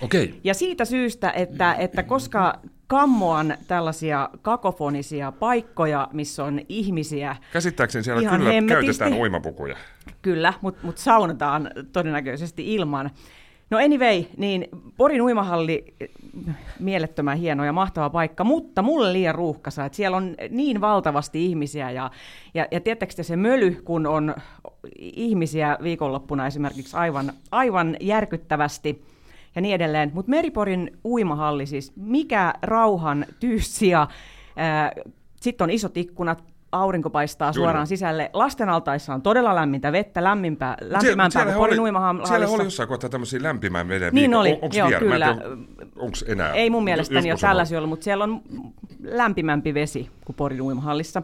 [0.04, 0.40] Okei.
[0.44, 8.22] Ja siitä syystä, että, että koska kammoan tällaisia kakofonisia paikkoja, missä on ihmisiä, Käsittääkseni siellä
[8.22, 8.86] Ihan kyllä hemmetisti.
[8.86, 9.76] käytetään uimapukuja.
[10.22, 13.10] kyllä, mutta mut saunataan todennäköisesti ilman.
[13.70, 15.96] No anyway, niin Porin uimahalli,
[16.80, 21.92] mielettömän hieno ja mahtava paikka, mutta mulle liian ruuhkasa, että siellä on niin valtavasti ihmisiä
[21.92, 22.12] ja,
[22.54, 24.36] ja, ja tiedättekö te se möly, kun on
[25.00, 29.06] ihmisiä viikonloppuna esimerkiksi aivan, aivan järkyttävästi
[29.56, 30.12] ja niin edelleen.
[30.14, 34.08] Mutta Meriporin uimahalli siis, mikä rauhan tyyssi ja
[35.42, 37.64] sitten on isot ikkunat, aurinko paistaa Kyllä.
[37.66, 38.30] suoraan sisälle.
[38.34, 42.28] Lasten altaissa on todella lämmintä vettä, lämpimpää, lämpimämpää kuin Porin uimahallissa.
[42.38, 45.00] siellä oli jossain kohtaa tämmöisiä lämpimän veden Niin viikon- oli, on- onks joo, vielä?
[45.00, 45.38] Kyllä.
[46.00, 46.54] Onks enää?
[46.54, 48.42] Ei mun mielestäni ole Joskus on tällaisia ollut, mutta siellä on
[49.04, 51.22] lämpimämpi vesi kuin Porin uimahallissa.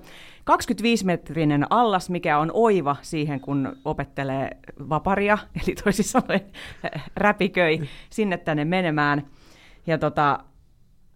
[0.52, 4.50] 25-metrinen allas, mikä on oiva siihen, kun opettelee
[4.90, 5.38] vaparia,
[5.68, 6.42] eli toisin sanoen
[7.16, 9.28] räpiköi sinne tänne menemään.
[9.88, 10.40] Ja tota,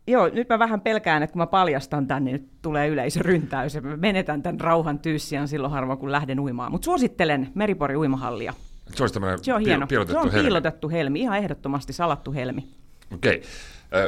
[0.07, 3.81] joo, nyt mä vähän pelkään, että kun mä paljastan tämän, niin nyt tulee yleisöryntäys ja
[3.81, 6.71] mä menetän tämän rauhan tyyssiän silloin harvoin, kun lähden uimaan.
[6.71, 8.53] Mutta suosittelen Meripori uimahallia.
[8.95, 9.87] Se olisi Se on hieno.
[9.87, 10.43] piilotettu se on helmi.
[10.43, 12.67] piilotettu helmi, ihan ehdottomasti salattu helmi.
[13.13, 13.41] Okei.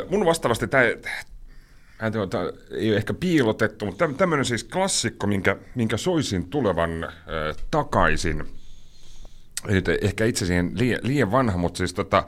[0.04, 0.84] Äh, Mun vastaavasti tämä
[2.72, 7.12] ei ole ehkä piilotettu, mutta tämmöinen siis klassikko, minkä, minkä soisin tulevan äh,
[7.72, 8.44] takaisin.
[9.68, 12.24] Nyt ehkä itse siihen liian, liian vanha, mutta siis tota,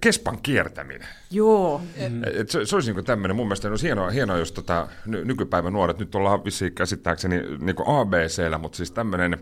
[0.00, 1.08] kespan kiertäminen.
[1.30, 1.82] Joo.
[2.34, 5.72] Et se, se olisi niin tämmöinen, mun mielestä olisi hienoa, hienoa jos tota, ny, nykypäivän
[5.72, 9.36] nuoret, nyt ollaan vissiin käsittääkseni niin ABCllä, mutta siis tämmöinen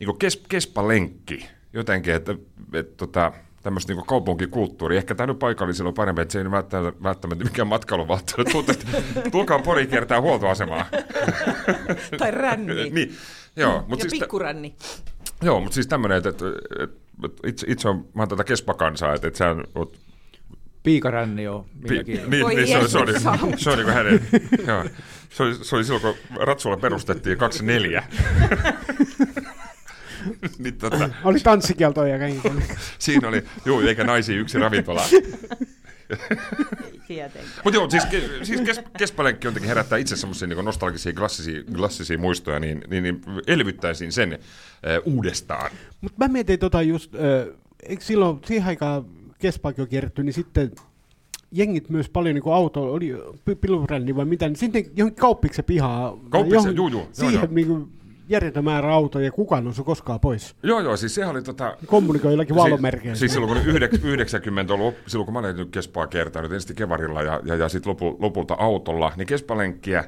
[0.00, 2.34] niin kes, kespalenkki jotenkin, että
[2.72, 4.96] et, tota, tämmöistä niin kaupunkikulttuuri.
[4.96, 8.44] Ehkä tämä nyt paikallisilla on parempi, että se ei välttämättä, välttämättä mikään matkailuvalttelu.
[9.32, 10.86] Tulkaa pori kiertää huoltoasemaa.
[12.18, 12.90] Tai ränni.
[12.90, 13.16] niin,
[13.56, 14.74] joo, mutta ja siis, tä- pikkuränni.
[15.42, 16.44] joo, mutta siis tämmöinen, että, että,
[16.82, 19.98] että itse, itse on, mä oon tätä kespakansaa, että, että sä oot
[20.82, 22.30] Piikaränni on Pi- minäkin.
[22.30, 23.12] niin, Voi niin se, oli, se, oli,
[23.56, 24.28] se oli niin hänen,
[24.66, 24.84] joo,
[25.30, 28.04] se oli, se oli silloin, kun Ratsulla perustettiin 24.
[30.58, 32.48] niin, tota, Oli tanssikieltoja kaikki.
[32.98, 35.02] siinä oli, juu, eikä naisia yksi ravintola.
[37.06, 37.50] Tietenkin.
[37.64, 38.02] Mutta joo, siis,
[38.42, 43.20] siis kes, kespalenkki jotenkin herättää itse semmoisia niin nostalgisia, klassisia, klassisia muistoja, niin, niin, niin
[43.46, 44.38] elvyttäisin sen äh,
[45.04, 45.70] uudestaan.
[46.00, 47.20] Mutta mä mietin tota just, äh,
[47.82, 49.04] eikö silloin siihen aikaan
[49.38, 50.70] kespaakin on kierretty, niin sitten
[51.52, 53.12] jengit myös paljon niin auto, oli
[53.44, 56.18] pi- piluränni vai mitä, niin sitten johonkin kauppiksen pihaa.
[56.30, 57.48] Kauppiksen, johon- juu, juu, joo, Siihen joo.
[57.50, 57.88] niin kuin
[58.30, 60.56] järjetön määrä autoja ja kukaan on se koskaan pois.
[60.62, 61.76] Joo, joo, siis sehän oli tota...
[61.86, 63.16] Kommunikoi jollakin valomerkeillä.
[63.16, 66.76] Siis, siis silloin kun yhdek- 90 ollut, silloin kun mä olin nyt Kespaa kiertänyt, ensin
[66.76, 70.04] kevarilla ja, ja, ja sitten lopu, lopulta autolla, niin Kespalenkkiä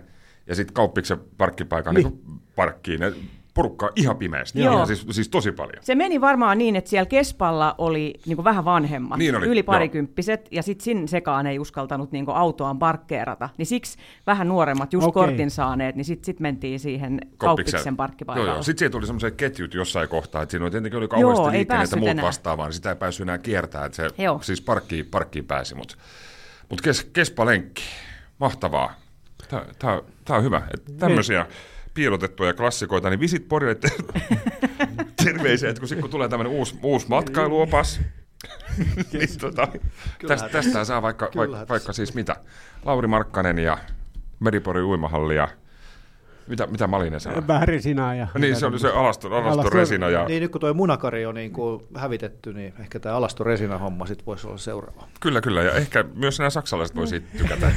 [0.46, 2.06] ja sitten kauppiksen parkkipaikan niin.
[2.06, 2.20] Niin.
[2.26, 3.00] Niin parkkiin.
[3.00, 3.12] Ne
[3.54, 4.60] porukkaa ihan pimeästi.
[4.60, 4.74] Joo.
[4.74, 5.76] Ihan siis, siis tosi paljon.
[5.84, 9.64] Se meni varmaan niin, että siellä Kespalla oli niin vähän vanhemmat, Niin oli, yli joo.
[9.64, 13.48] parikymppiset, ja sitten sinne sekaan ei uskaltanut niin autoaan parkkeerata.
[13.58, 15.22] Niin siksi vähän nuoremmat, just Okei.
[15.22, 18.48] kortin saaneet, niin sitten sit mentiin siihen kauppiksen parkkipaikalle.
[18.48, 18.62] Joo, joo.
[18.62, 21.96] Sitten siihen tuli semmoiset ketjut jossain kohtaa, että siinä oli tietenkin oli Joo, kauheasti liikennettä
[21.96, 22.24] muut enää.
[22.24, 24.38] vastaavaa, niin sitä ei päässyt enää kiertämään, että se Joo.
[24.42, 25.74] siis parkkiin, parkkiin pääsi.
[25.74, 25.94] Mutta
[26.68, 27.82] mut kes, Kespalenkki,
[28.38, 28.94] mahtavaa.
[29.78, 30.62] Tämä on hyvä.
[30.74, 31.46] Että tämmöisiä
[31.94, 33.88] piilotettuja klassikoita, niin visit Porille te-
[35.24, 38.00] terveisiä, että kun, sit, kun tulee tämmöinen uusi, uusi matkailuopas,
[39.12, 39.68] niin tota,
[40.26, 42.36] tästä, tästä saa vaikka, vaikka, vaikka siis mitä.
[42.84, 43.78] Lauri Markkanen ja
[44.40, 45.48] Meripori uimahalli ja
[46.46, 47.46] mitä, mitä Malinen sanoi?
[47.46, 48.28] Vähän resinaa ja...
[48.38, 51.52] Niin, se oli se alaston, alaston resina ja Niin nyt kun tuo munakari on niin
[51.52, 55.08] kuin hävitetty, niin ehkä tämä Alaston Resina homma sit voisi olla seuraava.
[55.20, 55.62] kyllä, kyllä.
[55.62, 57.72] Ja ehkä myös nämä saksalaiset voi siitä tykätä.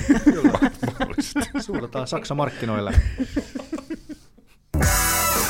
[0.99, 1.39] Mahdollisesti.
[1.59, 2.91] Suunnataan Saksa markkinoille.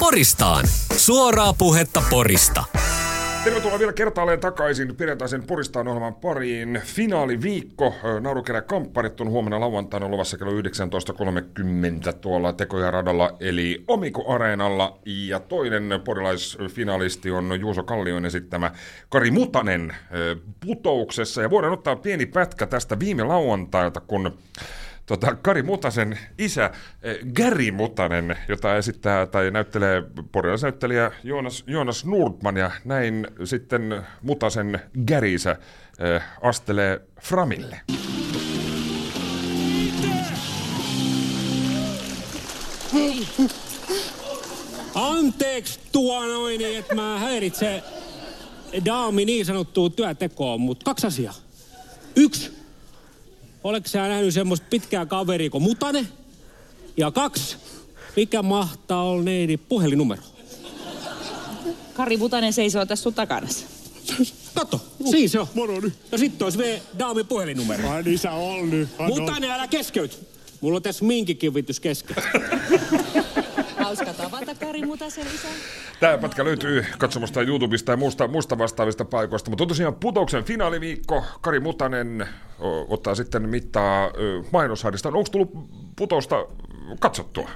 [0.06, 0.68] Poristaan.
[0.98, 2.63] Suoraa puhetta Porista.
[3.44, 6.82] Tervetuloa vielä kertaalleen takaisin perjantaisen Poristaan ohjelman pariin.
[6.84, 15.00] Finaaliviikko, naurukerä kampparit on huomenna lauantaina luvassa kello 19.30 tuolla Tekoja radalla eli Omiko Areenalla.
[15.06, 18.72] Ja toinen porilaisfinalisti on Juuso Kallion esittämä
[19.10, 19.96] Kari Mutanen
[20.65, 21.41] putouksessa.
[21.41, 24.38] Ja voidaan ottaa pieni pätkä tästä viime lauantailta, kun
[25.06, 26.72] tota, Kari Mutasen isä
[27.04, 34.80] eh, Gary Mutanen, jota esittää tai näyttelee porilaisnäyttelijä Joonas, Joonas Nordman ja näin sitten Mutasen
[35.08, 35.52] Gärisä
[36.00, 37.82] eh, astelee Framille.
[44.96, 47.84] Anteeksi tuo noin, että mä häiritsen
[48.86, 51.34] daami niin sanottuun työtekoon, mutta kaksi asiaa.
[52.15, 52.64] Yksi,
[53.65, 56.08] Oletko sä nähnyt semmoista pitkää kaveria kuin Mutane?
[56.97, 57.58] Ja kaksi,
[58.15, 60.21] mikä mahtaa olla neidi puhelinnumero?
[61.93, 63.47] Kari Mutanen seisoo tässä sun takana.
[64.56, 65.47] Kato, siinä se on.
[65.54, 65.93] Moro nyt.
[66.12, 67.89] No sit olisi V Daami puhelinnumero.
[67.89, 68.89] Ai niin sä on nyt.
[69.08, 70.19] Mutane, älä keskeyt.
[70.62, 72.15] Mulla on tässä minkikivitys kesken.
[73.97, 75.47] Hauska tavata Kari Mutasen isä.
[75.99, 81.23] Tämä pätkä löytyy katsomusta YouTubesta ja muusta, muusta vastaavista paikoista, mutta on tosiaan putouksen finaaliviikko.
[81.41, 82.27] Kari Mutanen
[82.60, 84.12] o, ottaa sitten mittaa
[84.53, 85.10] mainoshadista.
[85.10, 85.51] Onko tullut
[85.95, 86.45] putousta
[86.99, 87.49] katsottua?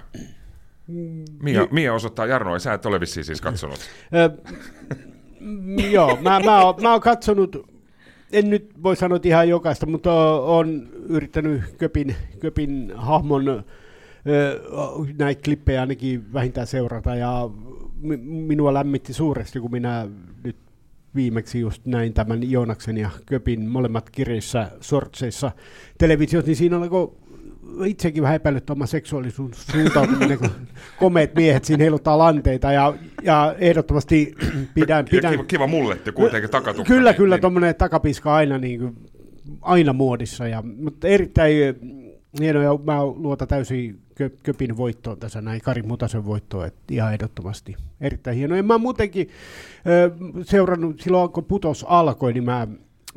[1.42, 3.80] Mia, Mia osoittaa Jarno, sä et ole vissiin siis katsonut.
[5.92, 7.68] joo, mä, mä, oon, mä oon katsonut,
[8.32, 13.64] en nyt voi sanoa ihan jokaista, mutta on yrittänyt Köpin, Köpin hahmon
[15.18, 17.50] näitä klippejä ainakin vähintään seurata ja
[18.48, 20.08] minua lämmitti suuresti, kun minä
[20.44, 20.56] nyt
[21.16, 25.52] viimeksi just näin tämän Joonaksen ja Köpin molemmat kirjeissä sortseissa
[25.98, 27.16] televisiossa, niin siinä alkoi
[27.86, 30.50] itsekin vähän epäilyt oma seksuaalisuus suuntautuminen, kun
[31.00, 34.36] komeet miehet siinä heiluttaa lanteita ja, ja ehdottomasti
[34.74, 35.06] pidän...
[35.06, 36.94] pidän kiva, kiva mulletti kuitenkin takatukka.
[36.94, 37.42] Kyllä, niin, kyllä, niin.
[37.42, 38.96] tuommoinen takapiska aina, niin kuin,
[39.62, 41.54] aina muodissa, ja, mutta erittäin
[42.40, 44.00] hienoa ja mä luotan täysin
[44.44, 48.56] Köpin voittoon tässä näin, Kari Mutasen voittoon, että ihan ehdottomasti erittäin hieno.
[48.56, 49.30] Ja mä muutenkin
[49.78, 52.68] äh, seurannut, silloin kun putos alkoi, niin mä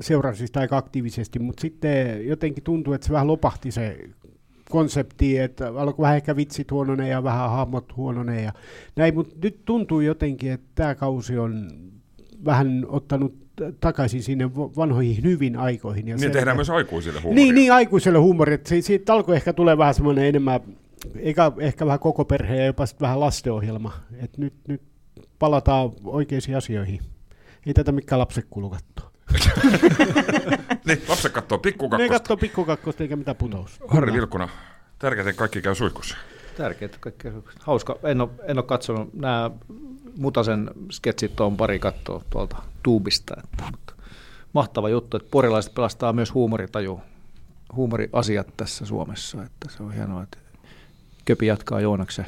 [0.00, 3.98] seurasin sitä aika aktiivisesti, mutta sitten jotenkin tuntuu, että se vähän lopahti se
[4.70, 8.52] konsepti, että alkoi vähän ehkä vitsit huononeen ja vähän hahmot huononeen ja
[8.96, 11.70] näin, mutta nyt tuntuu jotenkin, että tämä kausi on
[12.44, 13.42] vähän ottanut
[13.80, 16.08] takaisin sinne vanhoihin hyvin aikoihin.
[16.08, 17.44] Ja niin se, tehdään että, myös aikuisille huumoria.
[17.44, 18.58] Niin, niin aikuiselle huumoria.
[18.80, 20.60] Siitä alkoi ehkä tulee vähän semmoinen enemmän
[21.16, 23.92] eikä ehkä vähän koko perhe ja jopa vähän lastenohjelma.
[24.22, 24.82] Et nyt, nyt
[25.38, 27.00] palataan oikeisiin asioihin.
[27.66, 29.12] Ei tätä mikään lapset kuulu katsoa.
[30.86, 32.12] niin, lapset katsoo pikkukakkosta.
[32.12, 33.80] Ne katsoo pikkukakkosta eikä mitään putous.
[33.88, 34.48] Harri Vilkkuna,
[34.98, 36.16] tärkeää, että kaikki käy suihkussa.
[36.56, 37.96] Tärkeää, että kaikki käy Hauska.
[38.02, 39.14] En ole, en ole katsonut.
[39.14, 39.50] Nämä
[40.18, 43.34] Mutasen sketsit on pari kattoa tuolta tuubista.
[43.44, 43.94] Että, mutta
[44.52, 47.00] mahtava juttu, että porilaiset pelastaa myös huumoritaju,
[47.76, 49.42] huumoriasiat tässä Suomessa.
[49.42, 50.38] Että se on hienoa, että
[51.24, 52.26] Köpi jatkaa Joonaksen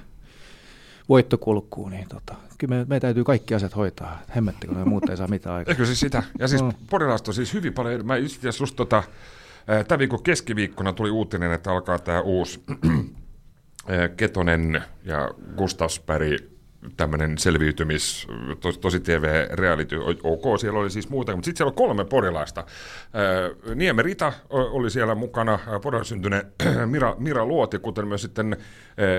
[1.08, 4.20] voittokulkuun, niin tota, kyllä me, me täytyy kaikki asiat hoitaa.
[4.36, 5.72] Hemmetti, kun me muuta ei saa mitään aikaa.
[5.72, 6.22] Eikö siis sitä?
[6.38, 6.72] Ja siis no.
[6.90, 9.02] Porilasta on siis hyvin paljon, mä itse just tota,
[9.88, 12.64] tämän viikon keskiviikkona tuli uutinen, että alkaa tämä uusi
[14.16, 16.53] Ketonen ja Gustavsberg
[16.96, 18.26] tämmöinen selviytymis,
[18.60, 22.64] tos, tosi TV reality, ok, siellä oli siis muuta, mutta sitten siellä on kolme porilaista.
[23.74, 26.52] Nieme Rita oli siellä mukana, Porilaisen syntyneen
[26.90, 28.56] Mira, Mira Luoti, kuten myös sitten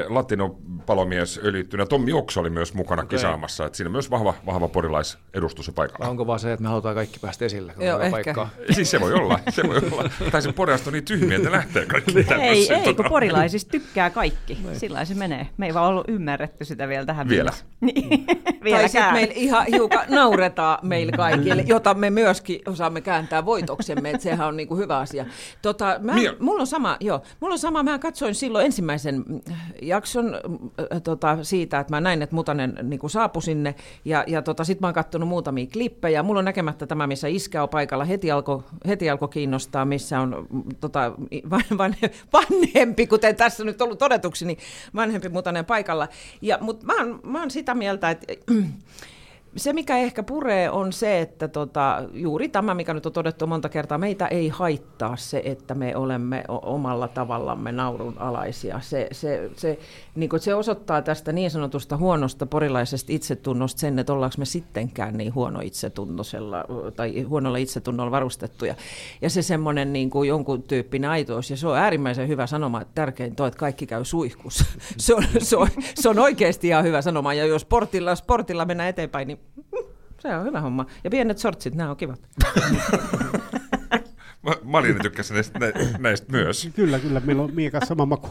[0.08, 3.18] latinopalomies öljyttynä Tommi Oksa oli myös mukana okay.
[3.18, 6.10] kisaamassa, että siinä myös vahva, vahva porilaisedustus paikalla.
[6.10, 7.74] Onko vaan se, että me halutaan kaikki päästä esille?
[7.80, 8.12] Joo, ehkä.
[8.12, 8.50] Paikkaa?
[8.76, 10.10] Siis se voi olla, se voi olla.
[10.32, 14.58] Tai se porilaiset on niin tyhmiä, että lähtee kaikki Ei, ei, kun porilaisista tykkää kaikki.
[14.74, 15.48] Sillä se menee.
[15.58, 17.52] Me ei vaan ollut ymmärretty sitä vielä tähän Vielä.
[17.86, 18.26] Niin.
[18.72, 24.24] tai sitten meillä ihan hiukan nauretaan meille kaikille, jota me myöskin osaamme kääntää voitoksemme, että
[24.24, 25.26] sehän on niinku hyvä asia.
[25.62, 29.26] Tota, mä, mulla on sama, joo, mulla on sama, mä katsoin silloin ensimmäisen
[29.82, 34.64] jakson äh, tota, siitä, että mä näin, että Mutanen niinku saapui sinne, ja, ja tota,
[34.64, 36.24] sitten mä oon katsonut muutamia klippejä.
[36.24, 40.48] Mulla on näkemättä tämä, missä iskä on paikalla, heti alkoi heti alko kiinnostaa, missä on
[40.80, 41.12] tota,
[41.50, 41.96] van, van,
[42.34, 44.58] vanhempi, kuten tässä nyt ollut todetuksi, niin
[44.96, 46.08] vanhempi Mutanen paikalla.
[46.42, 48.34] Ja, mutta mä oon, mä oon sitä mieltä, että
[49.56, 53.70] se, mikä ehkä puree, on se, että tota, juuri tämä, mikä nyt on todettu monta
[53.70, 58.80] kertaa, meitä ei haittaa se, että me olemme omalla tavallamme naurunalaisia.
[58.80, 59.80] Se, se, se,
[60.16, 65.36] niin se osoittaa tästä niin sanotusta huonosta porilaisesta itsetunnosta sen, että ollaanko me sittenkään niin
[65.36, 66.66] huono itsetunnosella
[66.96, 68.76] tai huonolla itsetunnolla varustettuja.
[69.22, 72.96] Ja se semmoinen niin kuin jonkun tyyppinen aitous, ja se on äärimmäisen hyvä sanoma, että
[72.96, 74.66] tärkeintä on, että kaikki käy suihkussa.
[74.98, 78.90] se, on, se, on, se on oikeasti ihan hyvä sanoma, ja jos sportilla, sportilla mennään
[78.90, 79.40] eteenpäin, niin
[80.22, 80.86] Se on hyvä homma.
[81.04, 82.20] Ja pienet sortsit, nämä on kivat.
[84.42, 86.70] Ma- Malina tykkäsi näistä, nä- näistä myös.
[86.76, 87.20] Kyllä, kyllä.
[87.26, 88.30] Meillä on Mie kanssa sama maku.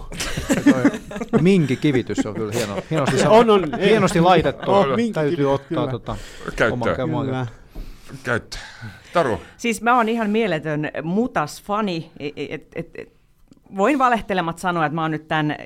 [1.40, 3.74] Minki kivitys on kyllä hieno, hienosti, sa- On, on.
[3.81, 3.88] Ei.
[3.90, 4.72] hienosti laitettu.
[4.72, 6.16] On, minkki Täytyy kivitys, ottaa tota,
[6.57, 7.00] Käyttöön.
[7.00, 7.46] oman.
[8.22, 8.57] Käyttö.
[9.12, 12.11] Taru, Siis mä oon ihan mieletön mutas-fani.
[12.20, 13.13] Et, et, et, et,
[13.76, 15.56] voin valehtelemat sanoa, että mä oon nyt tämän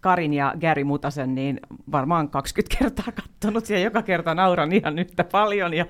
[0.00, 1.60] Karin ja Gary Mutasen niin
[1.92, 5.86] varmaan 20 kertaa kattonut ja joka kerta nauran ihan yhtä paljon ja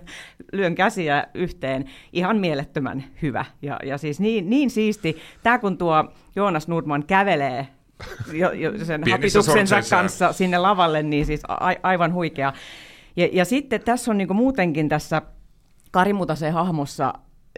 [0.52, 1.84] lyön käsiä yhteen.
[2.12, 5.16] Ihan mielettömän hyvä ja, ja siis niin, niin siisti.
[5.42, 6.04] Tämä kun tuo
[6.36, 7.66] Joonas Nordman kävelee
[8.32, 12.52] jo, jo sen hapituksensa kanssa sinne lavalle, niin siis a, aivan huikea.
[13.16, 15.22] Ja, ja sitten tässä on niinku muutenkin tässä
[15.90, 17.14] Kari Mutasen hahmossa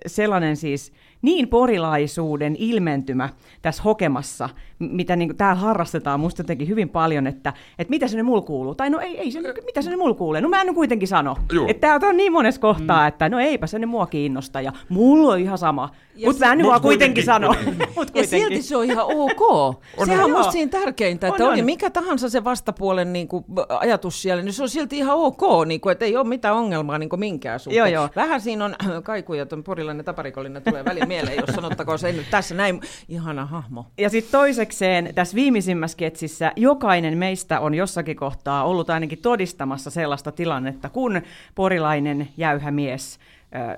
[0.07, 3.29] sellainen siis niin porilaisuuden ilmentymä
[3.63, 8.27] tässä hokemassa, mitä niin täällä harrastetaan musta jotenkin hyvin paljon, että, että mitä se nyt
[8.27, 8.75] mulla kuuluu.
[8.75, 10.41] Tai no ei, ei se, mitä se nyt mulla kuulee.
[10.41, 11.37] No mä en nyt kuitenkin sano.
[11.53, 11.67] Juu.
[11.69, 13.09] Että tää on niin monessa kohtaa, mm.
[13.09, 15.91] että no eipä se nyt mua kiinnosta ja mulla on ihan sama.
[16.25, 17.55] Mutta mä en vaan kuitenkin kuitenkin, sano.
[17.55, 17.89] kuitenkin.
[17.97, 19.75] Mut Ja silti se on ihan ok.
[20.05, 20.39] Sehän on Joo.
[20.39, 21.67] musta siinä tärkeintä, että On, oli on.
[21.67, 23.45] mikä tahansa se vastapuolen niin kuin,
[23.81, 26.99] ajatus siellä, niin se on silti ihan ok, niin kuin, että ei ole mitään ongelmaa
[26.99, 27.79] niin kuin minkään suhteen.
[27.79, 28.09] Joo, joo.
[28.17, 32.55] Vähän siinä on kaikuja, tuon porilainen taparikollinen tulee väliin mieleen, jos sanottakoon se nyt tässä
[32.55, 32.81] näin.
[33.09, 33.87] Ihana hahmo.
[33.99, 40.33] Ja sitten toisekseen tässä viimeisimmässä sketsissä jokainen meistä on jossakin kohtaa ollut ainakin todistamassa sellaista
[40.33, 41.23] tilannetta, kun
[41.55, 43.19] porilainen jäyhä mies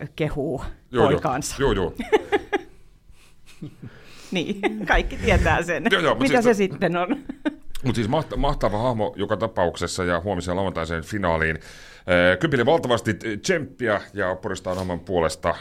[0.00, 1.56] äh, kehuu joo, poikaansa.
[1.58, 1.92] joo, joo.
[4.30, 5.84] Niin, kaikki tietää sen.
[5.90, 7.16] Joo, joo, Mitä siis- se sitten on?
[7.84, 11.58] Mutta siis mahta- mahtava hahmo joka tapauksessa ja huomisen lauantaiseen finaaliin.
[12.40, 15.54] Kypille valtavasti tsemppiä ja Poristaan oman puolesta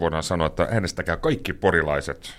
[0.00, 2.34] voidaan sanoa, että äänestäkää kaikki porilaiset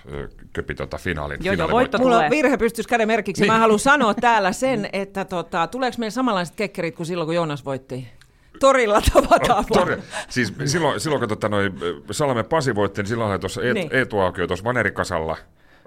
[0.52, 1.38] Köpi tota finaalin.
[1.40, 1.72] Joo, joo, finaalivoittajat.
[1.72, 2.30] voitto Mulla on tulee.
[2.30, 3.42] virhe pystys käden merkiksi.
[3.42, 3.52] Niin.
[3.52, 7.64] Mä haluan sanoa täällä sen, että tota, tuleeko meillä samanlaiset kekkerit kuin silloin, kun Joonas
[7.64, 8.08] voitti?
[8.60, 9.64] Torilla tavataan.
[9.72, 9.96] Tori,
[10.28, 11.72] siis silloin, silloin kun tota, noi,
[12.10, 13.88] Salme Pasi voitti, niin silloin oli tuossa Niin.
[13.92, 15.36] Eetu Aukio tuossa Vanerikasalla.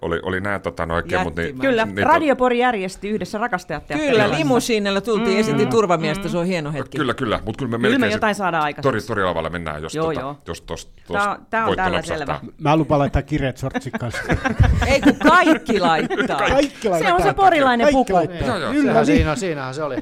[0.01, 1.35] Oli, oli nämä tota, noi kemut.
[1.35, 1.59] Niin.
[1.59, 6.71] Kyllä, niin, Radiopori järjesti yhdessä rakastajat Kyllä, limusiinilla tultiin, mm, esitin turvamiestä, se on hieno
[6.71, 6.97] hetki.
[6.97, 8.87] Kyllä, kyllä, mutta kyllä me Kyllä me melkein jotain se- saadaan aikaiseksi.
[8.89, 10.37] Tori, torilavalle mennään, jos, Joo, tota, joo.
[10.47, 12.39] jos tos, tos Tää on- tää on voitto tällä napsahtaa.
[12.39, 12.53] selvä.
[12.61, 14.21] Mä lupaan laittaa kireet sortsit kanssa.
[14.87, 16.37] Ei kun kaikki laittaa.
[16.37, 17.15] Kaikki laitetaan.
[17.15, 18.13] on se porilainen puku.
[18.13, 18.47] laittaa.
[18.47, 18.71] Joo, joo.
[18.71, 19.95] Kyllä, siinä, siinähän se oli.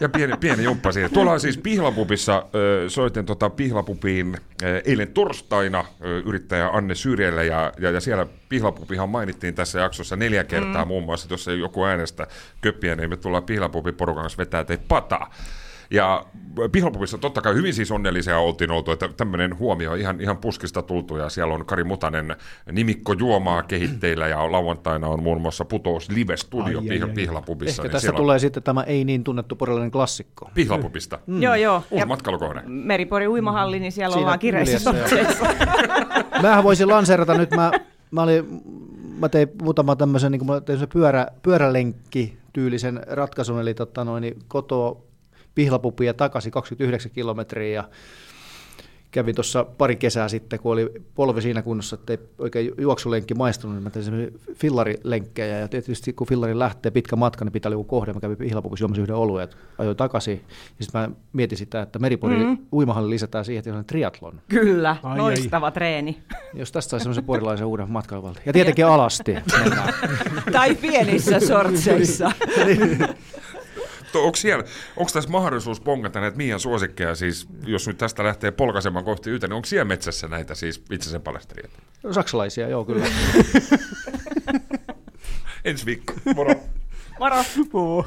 [0.00, 1.08] Ja pieni, pieni jumppa siinä.
[1.08, 2.46] Tuolla on siis Pihlapupissa,
[2.88, 4.36] soitin tota Pihlapupiin
[4.84, 5.84] eilen torstaina
[6.26, 10.88] yrittäjä Anne Syrjelle ja, ja, ja siellä Pihlapupihan mainittiin tässä jaksossa neljä kertaa mm.
[10.88, 12.26] muun muassa, että jos ei joku äänestä
[12.60, 15.30] köppiä, niin me tullaan Pihlapupi porukan kanssa vetää teitä pataa.
[15.90, 16.26] Ja
[16.72, 20.82] Pihlapupissa totta kai hyvin siis onnellisia oltiin oltu, että tämmöinen huomio on ihan, ihan puskista
[20.82, 22.36] tultu ja siellä on Kari Mutanen
[22.72, 27.14] nimikko juomaa kehitteillä ja lauantaina on muun muassa Putous Live Studio Ai, ai, Pih- ai.
[27.14, 27.70] Pihlapupissa.
[27.70, 30.50] Ehkä niin tässä siellä on tulee sitten tämä ei niin tunnettu porilainen klassikko.
[30.54, 31.18] Pihlapupista.
[31.26, 31.42] Mm.
[31.42, 31.76] Joo, joo.
[31.76, 32.62] Uusi Ja matkailukohde.
[32.66, 34.94] Meripori uimahalli, niin siellä Siinä ollaan kireissä.
[36.42, 37.70] Mähän voisin lanseerata nyt, mä,
[38.10, 38.62] mä, olin,
[39.18, 45.02] mä tein muutama tämmöisen, niin mä tein pyörä, pyörälenkki tyylisen ratkaisun, eli tota noin, kotoa
[45.54, 47.88] pihlapupi ja takaisin 29 kilometriä ja
[49.10, 53.76] kävin tuossa pari kesää sitten, kun oli polvi siinä kunnossa, että ei oikein juoksulenkki maistunut,
[53.76, 57.74] niin mä tein semmoisia fillarilenkkejä ja tietysti kun fillari lähtee pitkä matka, niin pitää olla
[57.74, 58.12] joku kohde.
[58.12, 60.44] Mä kävin pihlapupissa juomassa yhden oluen ja ajoin takaisin.
[60.78, 62.58] Ja sitten mä mietin sitä, että meripori mm-hmm.
[62.72, 64.40] uimahalli lisätään siihen, että on triatlon.
[64.48, 65.18] Kyllä, Ai, ai.
[65.18, 66.22] loistava treeni.
[66.54, 68.40] Jos tästä saisi semmoisen porilaisen uuden matkailuvalti.
[68.46, 69.34] Ja tietenkin alasti.
[70.52, 72.32] Tai pienissä sortseissa.
[74.14, 74.64] Onko, siellä,
[74.96, 79.46] onko tässä mahdollisuus pongata näitä Mian suosikkeja, siis jos nyt tästä lähtee polkaisemaan kohti yhtä,
[79.46, 81.70] niin onko siellä metsässä näitä siis itsensä palestelijat?
[82.10, 83.06] Saksalaisia, joo kyllä.
[85.64, 86.54] Ensi viikko, moro!
[87.18, 87.44] Moro!
[87.72, 88.06] Oo.